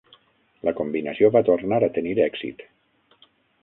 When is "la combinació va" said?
0.67-1.43